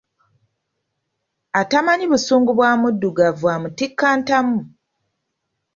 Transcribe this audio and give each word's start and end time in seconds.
Atamanyi 1.61 2.05
busungu 2.11 2.51
bwa 2.57 2.71
Muddugavu 2.81 3.45
amutikka 3.55 4.07
ntamu. 4.19 4.59